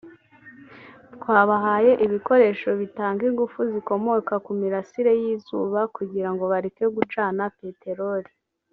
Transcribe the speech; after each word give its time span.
twabahaye 1.15 1.91
ibikoresho 2.05 2.69
bitanga 2.79 3.21
ingufu 3.29 3.59
zikomoka 3.71 4.33
mu 4.43 4.53
mirasire 4.61 5.11
y’izuba 5.21 5.79
kugira 5.95 6.29
ngo 6.33 6.43
bareke 6.51 6.85
gucana 6.95 7.43
peteroli 7.59 8.29